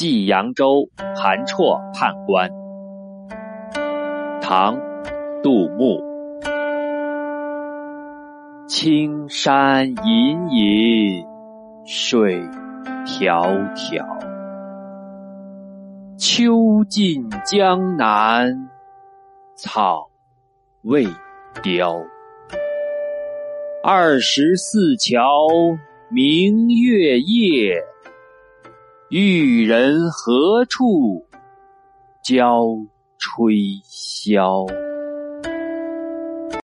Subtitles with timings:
[0.00, 2.50] 寄扬州，韩绰判官。
[4.40, 4.80] 唐，
[5.42, 6.02] 杜牧。
[8.66, 11.22] 青山隐隐，
[11.84, 12.40] 水
[13.04, 14.02] 迢迢。
[16.16, 18.70] 秋尽江南，
[19.54, 20.08] 草
[20.80, 21.06] 未
[21.62, 22.02] 凋。
[23.84, 25.46] 二十四桥
[26.08, 27.74] 明月夜，
[29.10, 31.26] 玉人何处
[32.22, 32.64] 教
[33.18, 34.89] 吹箫？